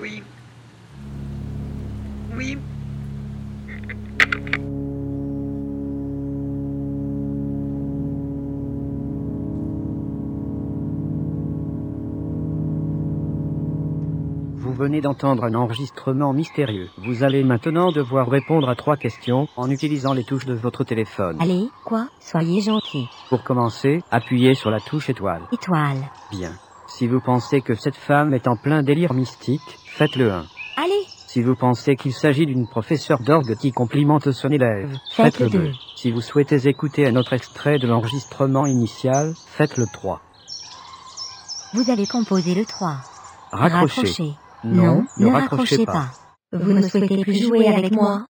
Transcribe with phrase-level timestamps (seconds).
[0.00, 0.22] Oui.
[2.36, 2.56] Oui.
[14.56, 16.88] Vous venez d'entendre un enregistrement mystérieux.
[16.98, 21.36] Vous allez maintenant devoir répondre à trois questions en utilisant les touches de votre téléphone.
[21.40, 22.08] Allez, quoi?
[22.20, 23.08] Soyez gentil.
[23.30, 25.42] Pour commencer, appuyez sur la touche étoile.
[25.52, 25.98] Étoile.
[26.30, 26.52] Bien.
[26.88, 30.46] Si vous pensez que cette femme est en plein délire mystique, faites le 1.
[30.76, 35.40] Allez, Si vous pensez qu'il s'agit d'une professeure d'orgue qui complimente son élève, Faites faites
[35.40, 35.58] le le 2.
[35.58, 35.72] deux.
[35.96, 40.20] Si vous souhaitez écouter un autre extrait de l'enregistrement initial, faites le 3.
[41.74, 42.96] vous allez composer le 3.
[43.52, 44.32] Raccrochez.
[44.64, 46.10] Non, ne raccrochez pas.
[46.52, 48.24] Vous ne souhaitez plus jouer avec moi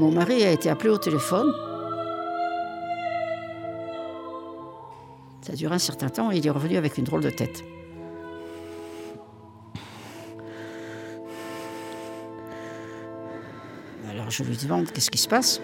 [0.00, 1.52] Mon mari a été appelé au téléphone.
[5.42, 7.62] Ça a duré un certain temps et il est revenu avec une drôle de tête.
[14.08, 15.60] Alors je lui demande qu'est-ce qui se passe?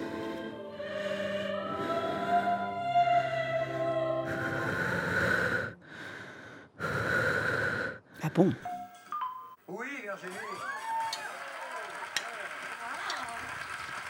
[8.21, 8.53] Ah bon?
[9.67, 10.76] Oui, Virginie.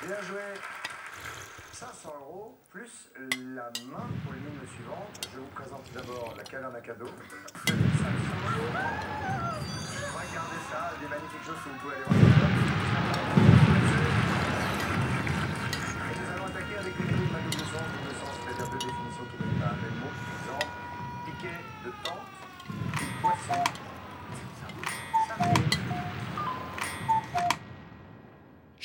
[0.08, 0.40] Bien joué.
[1.74, 3.12] 500 euros plus
[3.54, 5.28] la main pour les lignes suivantes.
[5.34, 7.12] Je vous présente d'abord la caverne à cadeaux.
[7.68, 7.76] 500
[8.56, 8.72] euros.
[10.16, 13.57] Regardez ça, des magnifiques choses que vous pouvez aller voir.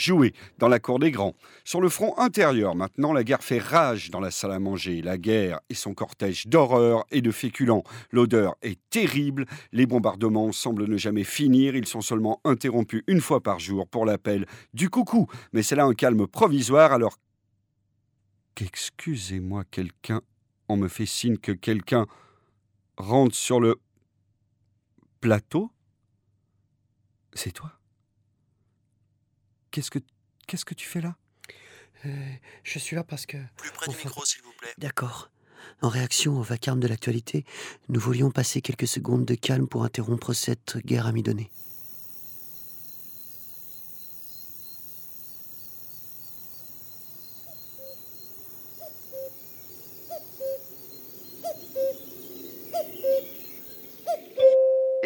[0.02, 1.36] Jouer dans la cour des grands.
[1.62, 5.00] Sur le front intérieur, maintenant, la guerre fait rage dans la salle à manger.
[5.00, 7.84] La guerre et son cortège d'horreur et de féculents.
[8.10, 9.46] L'odeur est terrible.
[9.70, 11.76] Les bombardements semblent ne jamais finir.
[11.76, 15.28] Ils sont seulement interrompus une fois par jour pour l'appel du coucou.
[15.52, 17.16] Mais c'est là un calme provisoire alors
[18.56, 20.20] qu'excusez-moi, quelqu'un.
[20.68, 22.06] On me fait signe que quelqu'un
[22.96, 23.76] rentre sur le
[25.20, 25.70] plateau?
[27.34, 27.70] C'est toi?
[29.72, 29.98] Qu'est-ce que
[30.46, 31.16] qu'est-ce que tu fais là?
[32.06, 33.38] Euh, je suis là parce que.
[33.56, 34.72] Plus près du Enfin, micro, s'il vous plaît.
[34.78, 35.30] D'accord.
[35.80, 37.44] En réaction au vacarme de l'actualité,
[37.88, 41.50] nous voulions passer quelques secondes de calme pour interrompre cette guerre amidonnée.
[41.50, 41.50] Et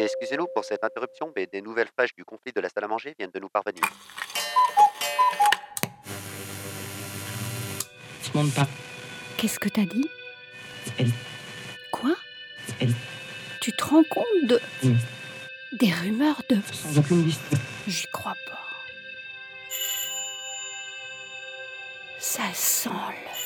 [0.06, 3.14] excusez-nous pour cette interruption, mais des nouvelles flashs du conflit de la salle à manger
[3.18, 3.82] viennent de nous parvenir.
[8.22, 8.66] Je monte pas.
[9.36, 10.08] Qu'est-ce que t'as dit?
[10.98, 11.10] Elle.
[11.92, 12.14] Quoi?
[12.80, 12.94] Elle.
[13.60, 14.60] Tu te rends compte de...
[14.84, 14.96] Oui.
[15.72, 16.56] Des rumeurs de...
[16.72, 17.54] Sans aucune liste.
[17.86, 18.58] J'y crois pas.
[22.18, 23.45] Ça sent le...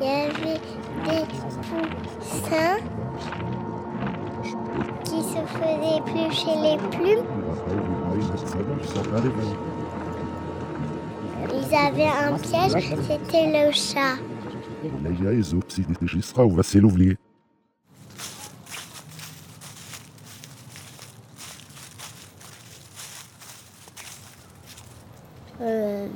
[0.00, 0.60] Il y avait
[1.04, 2.78] des poussins
[5.04, 7.26] qui se faisaient éplucher les plumes.
[11.52, 14.16] Ils avaient un piège, c'était le chat.
[25.60, 26.08] Euh,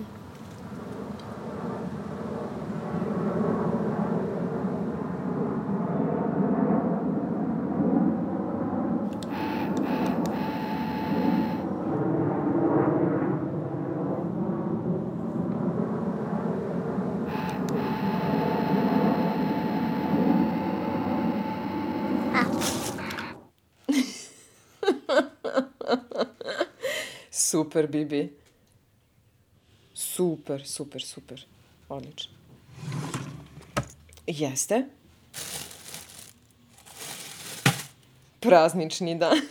[27.48, 28.32] Super, Bibi.
[29.94, 31.46] Super, super, super.
[31.88, 32.32] Odlično.
[34.26, 34.84] Jeste?
[38.40, 39.40] Praznični dan.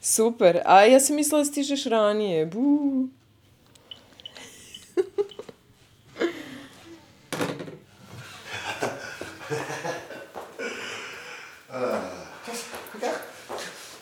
[0.00, 0.62] Super.
[0.64, 2.46] A ja sam mislila da stižeš ranije.
[2.46, 3.08] Bu.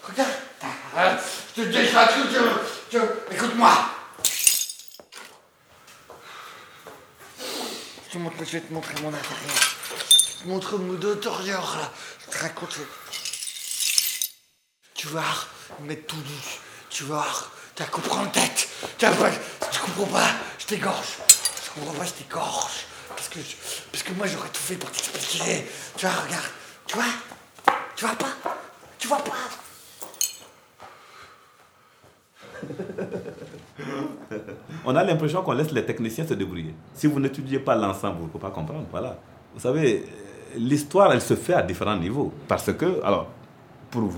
[0.09, 1.21] Regarde,
[1.57, 3.73] je te dis un truc, écoute-moi.
[8.07, 9.57] Je te montre, je vais te montrer mon intérieur.
[10.39, 11.91] Je te montre mon intérieur là.
[12.27, 12.77] Je te raconte.
[14.95, 15.23] Tu vas
[15.81, 16.39] mettre tout nu.
[16.91, 17.27] Tu vas,
[17.75, 18.69] tu vas comprendre tête.
[18.99, 19.31] Tu vas
[19.73, 20.29] tu comprends pas,
[20.59, 21.07] je t'égorge.
[21.65, 22.73] Je comprends pas, je t'égorge.
[23.09, 23.57] Parce que, je-
[23.91, 25.67] parce que moi j'aurais tout fait pour t'expliquer.
[25.97, 26.51] Tu vois, regarde.
[26.87, 27.05] Tu vois?
[27.97, 28.53] Tu vois pas?
[28.99, 29.33] Tu vois pas?
[34.85, 36.75] On a l'impression qu'on laisse les techniciens se débrouiller.
[36.95, 38.85] Si vous n'étudiez pas l'ensemble, vous ne pouvez pas comprendre.
[39.55, 42.33] Vous savez, euh, l'histoire, elle se fait à différents niveaux.
[42.49, 43.27] Parce que, alors,
[43.91, 44.11] pour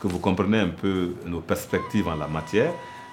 [0.00, 2.72] que vous compreniez un peu nos perspectives en la matière,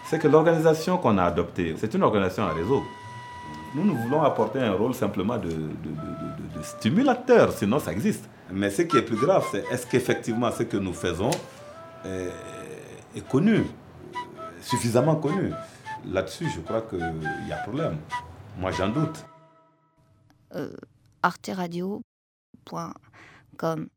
[0.10, 2.82] c'est que l'organisation qu'on a adoptée, c'est une organisation en réseau.
[3.76, 8.28] Nous, nous voulons apporter un rôle simplement de, de- de- stimulateur, sinon ça existe.
[8.52, 11.30] Mais ce qui est plus grave, c'est est-ce qu'effectivement ce que nous faisons
[12.06, 12.30] est,
[13.18, 13.64] est connu,
[14.68, 15.52] suffisamment connu.
[16.06, 17.00] Là-dessus, je crois qu'il
[17.48, 17.98] y a problème.
[18.58, 19.26] Moi, j'en doute.
[20.56, 20.76] Euh,
[21.24, 23.88] arteradio.com